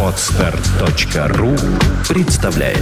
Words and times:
Отстар.ру 0.00 1.56
представляет 2.08 2.78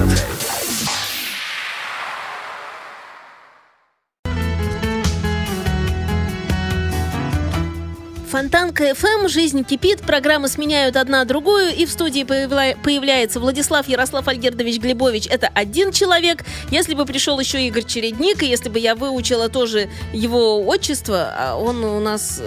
Фонтан 8.30 8.73
КФМ, 8.75 9.29
жизнь 9.29 9.64
кипит, 9.64 10.02
программы 10.02 10.48
сменяют 10.48 10.96
одна 10.96 11.24
другую, 11.24 11.74
и 11.74 11.86
в 11.86 11.90
студии 11.90 12.24
появля... 12.24 12.77
появляется 12.82 13.40
Владислав 13.40 13.88
Ярослав 13.88 14.29
Альгердович 14.29 14.79
Глебович. 14.79 15.27
Это 15.27 15.48
один 15.54 15.93
человек. 15.93 16.45
Если 16.70 16.95
бы 16.95 17.06
пришел 17.06 17.40
еще 17.40 17.66
Игорь 17.66 17.84
Чередник, 17.84 18.43
и 18.43 18.46
если 18.46 18.68
бы 18.68 18.79
я 18.79 18.95
выучила 18.95 19.48
тоже 19.48 19.88
его 20.12 20.66
отчество, 20.66 21.32
а 21.34 21.56
он 21.56 21.82
у 21.82 22.00
нас... 22.00 22.43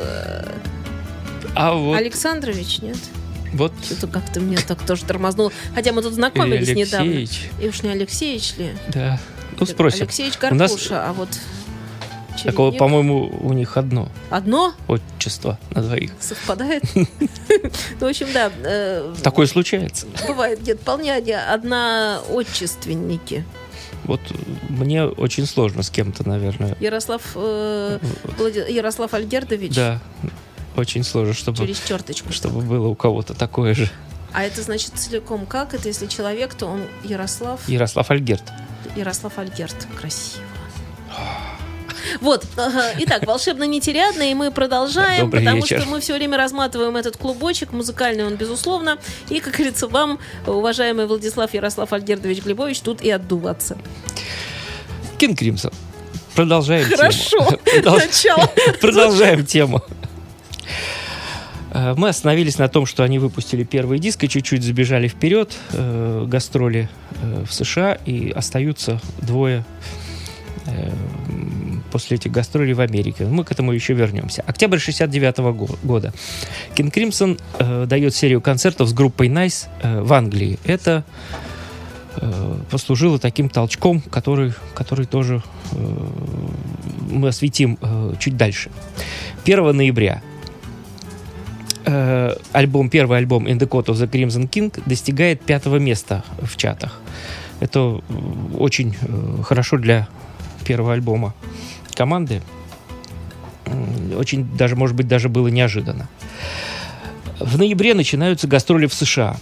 А 1.55 1.73
вот... 1.73 1.97
Александрович, 1.97 2.79
нет? 2.79 2.97
Вот. 3.53 3.71
Что-то 3.83 4.07
как-то 4.07 4.39
меня 4.39 4.59
так 4.67 4.85
тоже 4.85 5.05
тормознуло. 5.05 5.51
Хотя 5.73 5.93
мы 5.93 6.01
тут 6.01 6.13
знакомились 6.13 6.69
недавно. 6.69 7.63
И 7.63 7.69
уж 7.69 7.83
не 7.83 7.89
Алексеевич 7.89 8.57
ли? 8.57 8.71
Да. 8.93 9.19
Ну, 9.59 9.65
спросим. 9.65 10.03
Алексеевич 10.03 10.37
Карпуша, 10.37 10.59
нас... 10.59 10.87
а 10.91 11.13
вот 11.13 11.29
Чередник. 12.35 12.51
Такого, 12.51 12.71
по-моему, 12.71 13.33
у 13.41 13.53
них 13.53 13.77
одно. 13.77 14.09
Одно? 14.29 14.73
Отчество 14.87 15.57
на 15.71 15.81
двоих. 15.81 16.11
Совпадает? 16.19 16.83
Ну, 17.99 18.07
в 18.07 18.09
общем, 18.09 18.27
да. 18.33 18.51
Э, 18.63 19.15
Такое 19.23 19.47
случается. 19.47 20.07
Бывает 20.27 20.59
где-то 20.59 20.81
вполне 20.81 21.15
одна 21.15 22.19
отчественники. 22.29 23.45
Вот 24.03 24.19
мне 24.67 25.05
очень 25.05 25.45
сложно 25.45 25.81
с 25.81 25.89
кем-то, 25.89 26.27
наверное. 26.27 26.75
Ярослав, 26.79 27.21
э, 27.35 27.99
Ярослав 28.69 29.13
Альгердович? 29.13 29.73
Да, 29.73 30.01
очень 30.77 31.03
сложно, 31.03 31.33
чтобы... 31.33 31.57
Через 31.57 31.79
черточку. 31.81 32.31
Чтобы 32.31 32.61
было 32.61 32.87
у 32.87 32.95
кого-то 32.95 33.33
такое 33.33 33.73
же. 33.73 33.89
А 34.33 34.43
это 34.43 34.61
значит 34.61 34.91
целиком 34.95 35.45
как? 35.45 35.73
Это 35.73 35.87
если 35.87 36.07
человек, 36.07 36.53
то 36.53 36.65
он 36.67 36.81
Ярослав... 37.03 37.67
Ярослав 37.69 38.11
Альгерт. 38.11 38.43
Ярослав 38.95 39.37
Альгерт. 39.37 39.87
Красиво. 39.99 40.43
Вот. 42.21 42.45
Итак, 42.99 43.25
волшебно 43.25 43.63
нетерядно, 43.63 44.29
и 44.29 44.33
мы 44.33 44.51
продолжаем, 44.51 45.25
Добрый 45.25 45.43
потому 45.43 45.61
вечер. 45.61 45.81
что 45.81 45.89
мы 45.89 45.99
все 45.99 46.13
время 46.13 46.37
разматываем 46.37 46.95
этот 46.97 47.17
клубочек, 47.17 47.71
музыкальный 47.71 48.25
он, 48.25 48.35
безусловно. 48.35 48.97
И, 49.29 49.39
как 49.39 49.53
говорится, 49.53 49.87
вам, 49.87 50.19
уважаемый 50.45 51.07
Владислав 51.07 51.53
Ярослав 51.53 51.91
Альгердович 51.91 52.43
Глебович, 52.43 52.81
тут 52.81 53.01
и 53.01 53.09
отдуваться. 53.09 53.77
Кин 55.17 55.35
Кримсон. 55.35 55.71
Продолжаем 56.35 56.89
Хорошо. 56.89 57.57
тему. 57.65 57.95
Начало. 57.97 58.51
Продолжаем 58.81 59.45
тему. 59.45 59.81
Э, 61.75 61.93
мы 61.97 62.09
остановились 62.09 62.57
на 62.57 62.69
том, 62.69 62.85
что 62.85 63.03
они 63.03 63.19
выпустили 63.19 63.63
первый 63.63 63.99
диск 63.99 64.23
и 64.23 64.29
чуть-чуть 64.29 64.63
забежали 64.63 65.07
вперед, 65.07 65.57
э, 65.73 66.25
гастроли 66.27 66.89
э, 67.21 67.43
в 67.45 67.53
США, 67.53 67.97
и 68.05 68.31
остаются 68.31 69.01
двое 69.21 69.65
э, 70.67 70.91
после 71.91 72.15
этих 72.15 72.31
гастролей 72.31 72.73
в 72.73 72.79
Америке. 72.79 73.25
Мы 73.25 73.43
к 73.43 73.51
этому 73.51 73.73
еще 73.73 73.93
вернемся. 73.93 74.41
Октябрь 74.47 74.79
69 74.79 75.37
года. 75.83 76.13
King 76.75 76.91
Crimson 76.91 77.39
э, 77.59 77.85
дает 77.87 78.15
серию 78.15 78.41
концертов 78.41 78.87
с 78.87 78.93
группой 78.93 79.27
Nice 79.27 79.67
э, 79.81 80.01
в 80.01 80.13
Англии. 80.13 80.57
Это 80.63 81.03
э, 82.15 82.55
послужило 82.71 83.19
таким 83.19 83.49
толчком, 83.49 83.99
который, 83.99 84.53
который 84.73 85.05
тоже 85.05 85.43
э, 85.73 85.77
мы 87.11 87.27
осветим 87.27 87.77
э, 87.81 88.13
чуть 88.19 88.37
дальше. 88.37 88.71
1 89.45 89.75
ноября 89.75 90.21
э, 91.85 92.35
альбом, 92.51 92.89
первый 92.89 93.17
альбом 93.17 93.47
In 93.47 93.57
the 93.57 93.67
Court 93.67 93.85
of 93.85 93.95
the 93.95 94.09
Crimson 94.09 94.49
King 94.49 94.81
достигает 94.85 95.41
пятого 95.41 95.77
места 95.77 96.23
в 96.41 96.57
чатах. 96.57 96.99
Это 97.59 98.01
очень 98.57 98.95
э, 99.01 99.43
хорошо 99.43 99.77
для 99.77 100.07
первого 100.65 100.93
альбома 100.93 101.33
команды 101.95 102.41
очень 104.15 104.45
даже, 104.55 104.75
может 104.75 104.95
быть, 104.95 105.07
даже 105.07 105.29
было 105.29 105.47
неожиданно. 105.47 106.07
В 107.39 107.57
ноябре 107.57 107.93
начинаются 107.93 108.47
гастроли 108.47 108.87
в 108.87 108.93
США. 108.93 109.37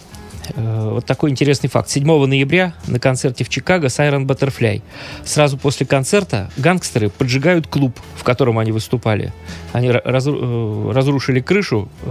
Э, 0.50 0.90
вот 0.92 1.06
такой 1.06 1.30
интересный 1.30 1.68
факт. 1.68 1.88
7 1.90 2.04
ноября 2.26 2.74
на 2.86 2.98
концерте 2.98 3.44
в 3.44 3.48
Чикаго 3.48 3.88
Siren 3.88 4.26
Butterfly. 4.26 4.82
Сразу 5.24 5.58
после 5.58 5.86
концерта 5.86 6.50
гангстеры 6.56 7.10
поджигают 7.10 7.66
клуб, 7.66 7.98
в 8.16 8.24
котором 8.24 8.58
они 8.58 8.72
выступали. 8.72 9.32
Они 9.72 9.88
э, 9.88 9.92
разрушили 10.04 11.40
крышу, 11.40 11.88
э, 12.02 12.10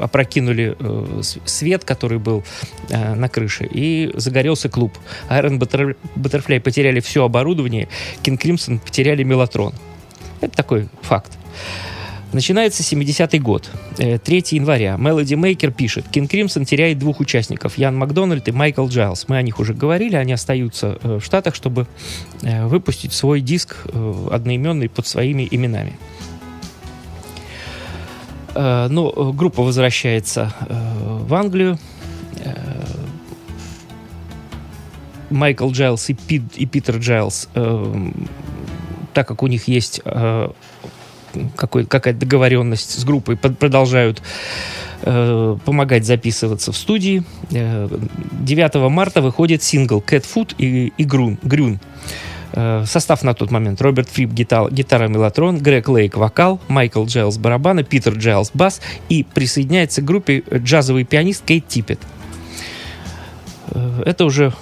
опрокинули 0.00 0.76
свет, 1.46 1.84
который 1.84 2.18
был 2.18 2.42
на 2.90 3.28
крыше, 3.28 3.64
и 3.70 4.10
загорелся 4.14 4.68
клуб. 4.68 4.92
Iron 5.30 5.58
Butterfly 6.16 6.60
потеряли 6.60 7.00
все 7.00 7.24
оборудование, 7.24 7.88
King 8.22 8.38
Crimson 8.38 8.80
потеряли 8.80 9.22
мелатрон. 9.22 9.72
Это 10.40 10.56
такой 10.56 10.88
факт. 11.00 11.32
Начинается 12.34 12.82
70-й 12.82 13.38
год. 13.38 13.70
3 13.96 14.18
э, 14.18 14.42
января. 14.50 14.96
Melody 14.96 15.34
Maker 15.34 15.70
пишет. 15.70 16.06
King 16.10 16.28
Crimson 16.28 16.64
теряет 16.64 16.98
двух 16.98 17.20
участников. 17.20 17.78
Ян 17.78 17.96
Макдональд 17.96 18.48
и 18.48 18.50
Майкл 18.50 18.88
Джайлс. 18.88 19.28
Мы 19.28 19.36
о 19.36 19.42
них 19.42 19.60
уже 19.60 19.72
говорили. 19.72 20.16
Они 20.16 20.32
остаются 20.32 20.98
э, 21.00 21.20
в 21.20 21.24
Штатах, 21.24 21.54
чтобы 21.54 21.86
э, 22.42 22.66
выпустить 22.66 23.12
свой 23.12 23.40
диск 23.40 23.76
одноименный 24.32 24.88
под 24.88 25.06
своими 25.06 25.46
именами. 25.48 25.96
Но 28.54 29.32
группа 29.32 29.62
возвращается 29.62 30.54
в 30.68 31.34
Англию. 31.34 31.78
Майкл 35.30 35.70
Джайлс 35.70 36.08
и, 36.10 36.14
Пит, 36.14 36.42
и 36.54 36.64
Питер 36.66 36.98
Джайлс, 36.98 37.48
так 39.12 39.26
как 39.26 39.42
у 39.42 39.48
них 39.48 39.66
есть 39.66 40.00
какой, 41.56 41.86
какая-то 41.86 42.20
договоренность 42.20 42.98
с 42.98 43.04
группой, 43.04 43.36
под, 43.36 43.58
продолжают 43.58 44.22
э, 45.02 45.56
помогать 45.64 46.04
записываться 46.04 46.72
в 46.72 46.76
студии. 46.76 47.22
Э, 47.52 47.88
9 48.32 48.74
марта 48.90 49.22
выходит 49.22 49.62
сингл 49.62 50.02
Cat 50.06 50.24
Food 50.32 50.54
и, 50.58 50.92
и. 50.96 51.04
Groon. 51.04 51.80
Э, 52.56 52.84
состав 52.86 53.22
на 53.24 53.34
тот 53.34 53.50
момент. 53.50 53.82
Роберт 53.82 54.08
Фрип 54.08 54.30
гитара, 54.30 54.70
гитара 54.70 55.08
меллотрон, 55.08 55.58
Грег 55.58 55.88
Лейк 55.88 56.16
вокал, 56.16 56.60
Майкл 56.68 57.04
Джайлс 57.04 57.36
барабаны, 57.36 57.82
Питер 57.82 58.14
Джайлс 58.14 58.52
бас 58.54 58.80
и 59.08 59.24
присоединяется 59.24 60.02
к 60.02 60.04
группе 60.04 60.44
джазовый 60.52 61.04
пианист 61.04 61.44
Кейт 61.44 61.66
Типпет. 61.66 61.98
Э, 63.70 64.02
это 64.04 64.24
уже 64.24 64.52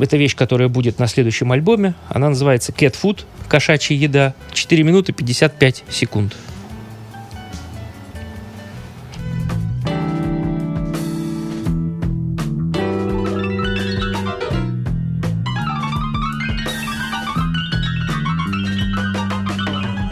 эта 0.00 0.16
вещь, 0.16 0.36
которая 0.36 0.68
будет 0.68 0.98
на 0.98 1.06
следующем 1.06 1.52
альбоме. 1.52 1.94
Она 2.08 2.28
называется 2.30 2.72
Cat 2.72 2.94
Food, 3.00 3.24
кошачья 3.48 3.96
еда, 3.96 4.34
4 4.52 4.82
минуты 4.82 5.12
55 5.12 5.84
секунд. 5.88 6.34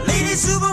Lady 0.07 0.35
Super 0.35 0.72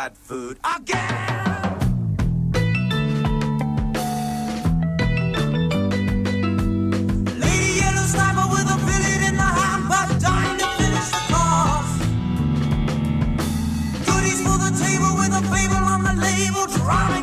cat 0.00 0.16
food 0.16 0.56
again. 0.76 1.76
Lady 7.44 7.70
Yellow 7.80 8.06
Sniper 8.12 8.46
with 8.54 8.76
a 8.76 8.78
in 9.28 9.34
the 9.42 9.50
hand, 9.58 9.84
but 9.92 10.08
dying 10.24 10.58
to 10.62 10.68
finish 10.80 11.10
the. 11.32 11.90
Goodies 14.06 14.40
for 14.46 14.56
the 14.64 14.72
table 14.84 15.12
with 15.20 15.40
a 15.40 15.44
on 15.92 16.00
the 16.08 16.14
label, 16.26 16.64
drowning 16.76 17.19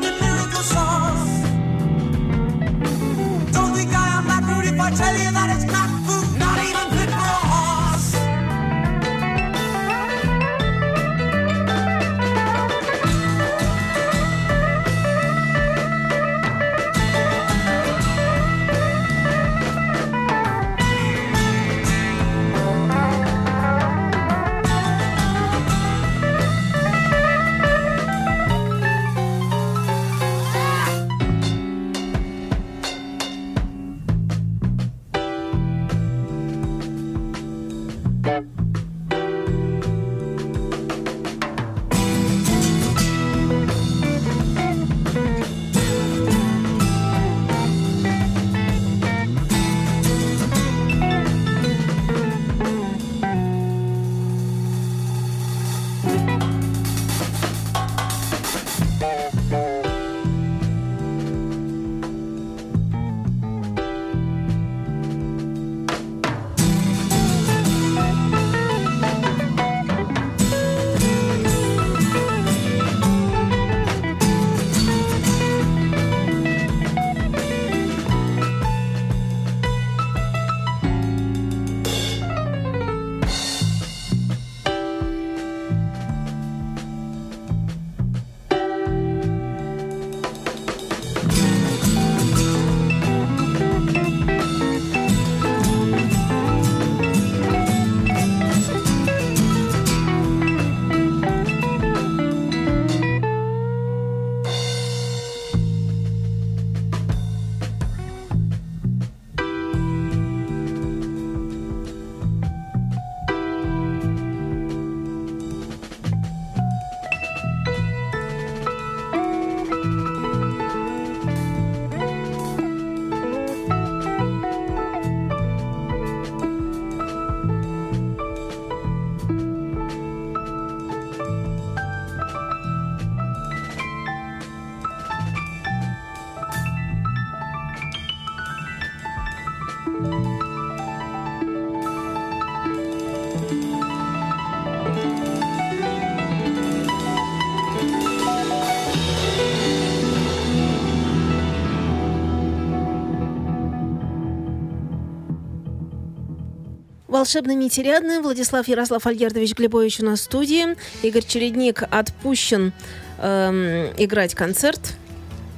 Волшебно 157.17 157.55
нетерядный. 157.55 158.19
Владислав 158.19 158.67
Ярослав 158.67 159.07
Альгердович 159.07 159.55
Глебович 159.55 160.01
у 160.01 160.05
нас 160.05 160.19
в 160.19 160.23
студии. 160.25 160.75
Игорь 161.01 161.25
Чередник 161.25 161.81
отпущен 161.89 162.73
эм, 163.17 163.91
играть 163.97 164.35
концерт. 164.35 164.79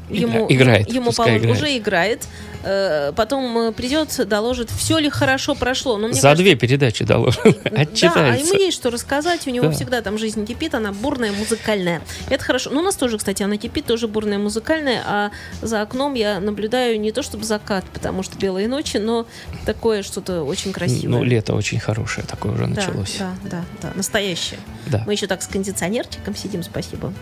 Игра- 0.09 0.45
играет, 0.49 0.91
ему 0.91 1.11
положено- 1.11 1.37
играет. 1.37 1.55
уже 1.57 1.77
играет. 1.77 2.27
Э, 2.61 3.13
потом 3.15 3.73
придет, 3.73 4.19
доложит, 4.27 4.69
все 4.69 4.97
ли 4.97 5.09
хорошо 5.09 5.55
прошло. 5.55 5.97
Но 5.97 6.07
За 6.11 6.21
кажется, 6.21 6.43
две 6.43 6.55
передачи 6.55 7.05
доложил. 7.05 7.41
Да, 7.63 7.71
а 7.77 7.81
Отчитается. 7.83 8.45
ему 8.45 8.59
есть 8.59 8.75
что 8.77 8.89
рассказать. 8.89 9.47
У 9.47 9.49
него 9.49 9.67
Да. 9.67 9.71
всегда 9.71 10.01
там 10.01 10.17
жизнь 10.17 10.45
кипит, 10.45 10.73
она 10.75 10.91
бурная, 10.91 11.31
музыкальная. 11.31 12.01
Это 12.29 12.43
хорошо. 12.43 12.69
Ну, 12.71 12.81
у 12.81 12.83
нас 12.83 12.95
тоже, 12.97 13.17
кстати, 13.17 13.43
она 13.43 13.55
кипит, 13.57 13.85
тоже 13.85 14.07
бурная, 14.09 14.37
музыкальная. 14.39 15.01
А 15.05 15.31
за 15.61 15.81
окном 15.81 16.15
я 16.15 16.39
наблюдаю 16.41 16.99
не 16.99 17.11
то 17.13 17.23
чтобы 17.23 17.45
закат, 17.45 17.85
потому 17.93 18.23
что 18.23 18.37
белые 18.37 18.67
ночи, 18.67 18.97
но 18.97 19.25
такое 19.65 20.03
что-то 20.03 20.43
очень 20.43 20.73
красивое. 20.73 21.19
Ну, 21.19 21.23
лето 21.23 21.53
очень 21.53 21.79
хорошее 21.79 22.27
такое 22.27 22.51
уже 22.51 22.63
Да, 22.63 22.67
началось. 22.69 23.15
Да, 23.19 23.31
да, 23.49 23.65
да, 23.81 23.91
настоящее. 23.95 24.59
Да. 24.87 25.03
Мы 25.07 25.13
еще 25.13 25.27
так 25.27 25.41
с 25.41 25.47
кондиционерчиком 25.47 26.35
сидим, 26.35 26.63
спасибо 26.63 27.13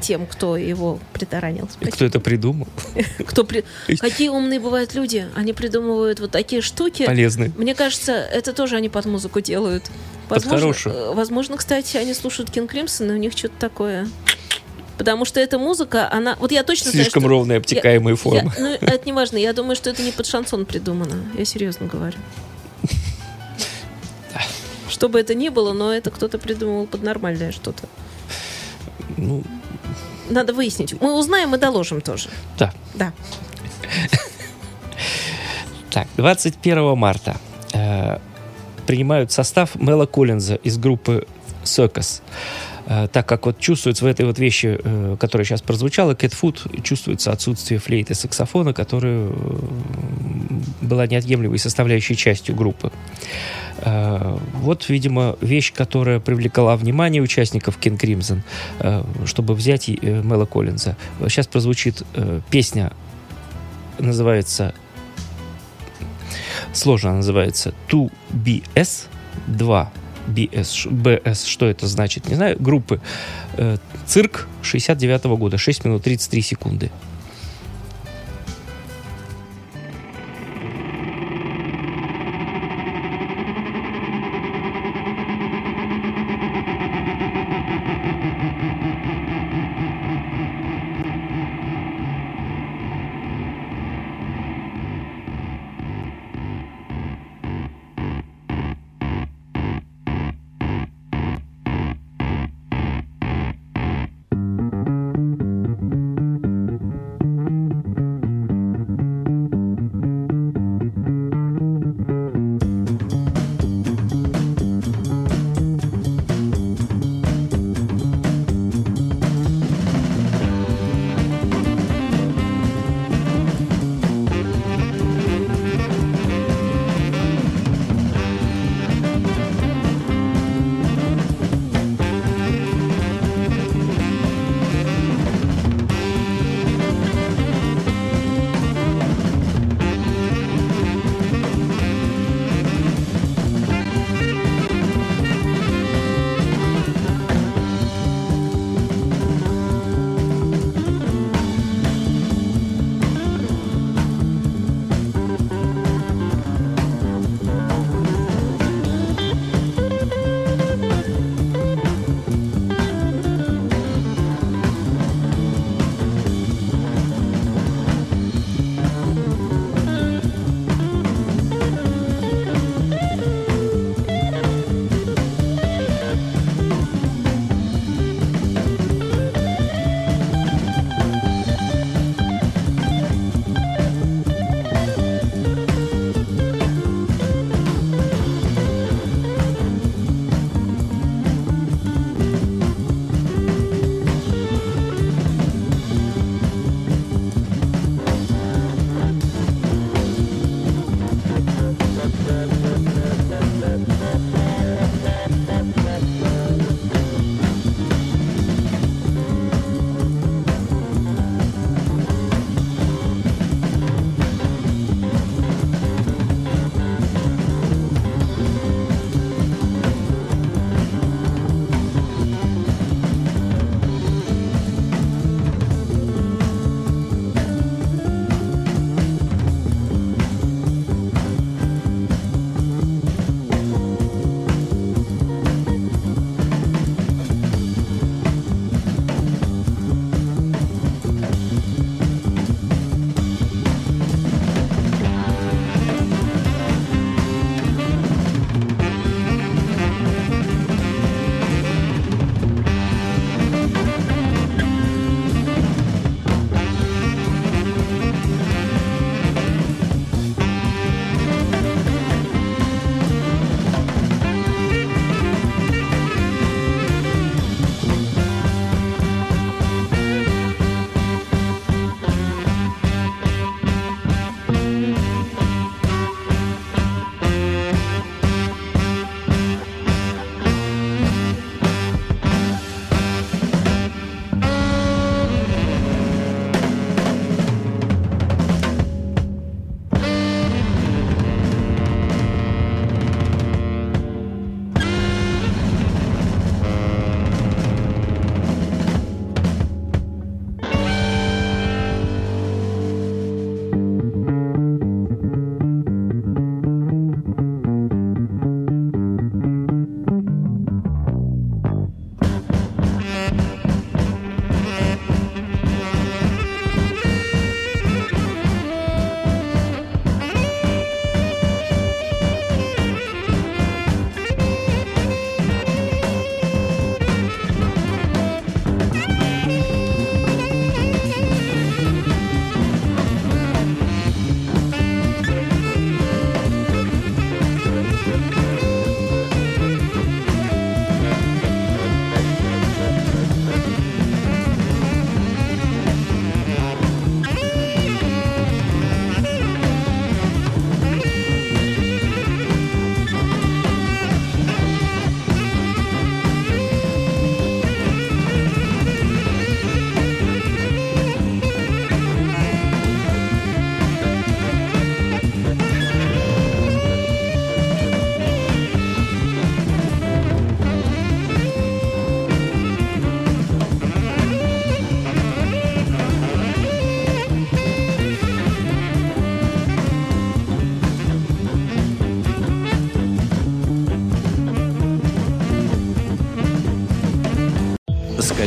тем, 0.00 0.26
кто 0.26 0.56
его 0.56 0.98
притаранил. 1.12 1.68
И 1.80 1.86
кто 1.86 2.04
это 2.04 2.20
придумал? 2.20 2.66
Кто 3.26 3.44
при- 3.44 3.64
Какие 3.98 4.28
умные 4.28 4.60
бывают 4.60 4.94
люди. 4.94 5.26
Они 5.34 5.52
придумывают 5.52 6.20
вот 6.20 6.30
такие 6.30 6.62
штуки. 6.62 7.06
Полезный. 7.06 7.52
Мне 7.56 7.74
кажется, 7.74 8.12
это 8.12 8.52
тоже 8.52 8.76
они 8.76 8.88
под 8.88 9.06
музыку 9.06 9.40
делают. 9.40 9.84
Под 10.28 10.44
хорошую. 10.44 10.94
э, 10.94 11.14
возможно, 11.14 11.56
кстати, 11.56 11.96
они 11.96 12.14
слушают 12.14 12.50
Кинг 12.50 12.70
Кримсон, 12.70 13.10
и 13.10 13.14
у 13.14 13.16
них 13.18 13.32
что-то 13.32 13.54
такое. 13.58 14.08
Потому 14.98 15.24
что 15.24 15.40
эта 15.40 15.58
музыка, 15.58 16.08
она... 16.12 16.36
Вот 16.38 16.52
я 16.52 16.62
точно 16.62 16.90
Слишком 16.90 17.22
знаю, 17.22 17.28
что... 17.28 17.28
ровные 17.28 17.58
обтекаемые 17.58 18.12
Я- 18.12 18.16
формы. 18.16 18.52
ну, 18.58 18.66
это 18.80 19.00
не 19.04 19.12
важно. 19.12 19.36
Я 19.38 19.52
думаю, 19.52 19.74
что 19.76 19.90
это 19.90 20.02
не 20.02 20.12
под 20.12 20.26
шансон 20.26 20.64
придумано. 20.66 21.24
Я 21.36 21.44
серьезно 21.44 21.86
говорю. 21.86 22.18
Что 24.88 25.08
бы 25.08 25.18
это 25.18 25.34
ни 25.34 25.48
было, 25.48 25.72
но 25.72 25.92
это 25.92 26.10
кто-то 26.10 26.38
придумал 26.38 26.86
под 26.86 27.02
нормальное 27.02 27.50
что-то. 27.52 27.84
Ну, 29.16 29.42
Надо 30.32 30.52
выяснить. 30.54 30.98
Мы 31.00 31.12
узнаем 31.18 31.54
и 31.54 31.58
доложим 31.58 32.00
тоже. 32.00 32.28
да. 32.58 32.72
Да. 32.94 33.12
Так, 35.90 36.08
21 36.16 36.96
марта 36.96 37.36
э, 37.74 38.18
принимают 38.86 39.30
состав 39.30 39.74
Мела 39.74 40.06
Коллинза 40.06 40.54
из 40.54 40.78
группы 40.78 41.26
Circus. 41.64 42.22
Э, 42.86 43.08
так 43.10 43.26
как 43.26 43.46
вот 43.46 43.58
чувствуется 43.58 44.04
в 44.04 44.08
этой 44.08 44.26
вот 44.26 44.38
вещи, 44.38 44.78
э, 44.82 45.16
которая 45.18 45.44
сейчас 45.44 45.62
прозвучала, 45.62 46.12
Food, 46.12 46.82
чувствуется 46.82 47.32
отсутствие 47.32 47.78
флейты 47.78 48.14
саксофона, 48.14 48.72
которая 48.72 49.28
была 50.80 51.06
неотъемлемой 51.06 51.58
составляющей 51.58 52.16
частью 52.16 52.54
группы. 52.54 52.90
Э, 53.78 54.36
вот, 54.54 54.88
видимо, 54.88 55.36
вещь, 55.40 55.72
которая 55.72 56.20
привлекла 56.20 56.76
внимание 56.76 57.22
участников 57.22 57.78
King 57.80 57.98
Crimson, 57.98 58.40
чтобы 59.26 59.54
взять 59.54 59.88
и, 59.88 59.98
Мела 60.00 60.46
Коллинза. 60.46 60.96
Сейчас 61.28 61.46
прозвучит 61.46 62.02
песня, 62.50 62.92
называется 63.98 64.74
сложно 66.72 67.14
называется 67.14 67.74
2BS 67.90 69.06
2 69.46 69.92
BS, 70.26 70.88
BS, 70.88 71.46
что 71.46 71.66
это 71.66 71.86
значит, 71.86 72.28
не 72.28 72.34
знаю, 72.34 72.56
группы 72.58 73.00
э, 73.56 73.76
Цирк 74.06 74.48
69 74.62 75.24
года, 75.38 75.58
6 75.58 75.84
минут 75.84 76.02
33 76.02 76.42
секунды. 76.42 76.90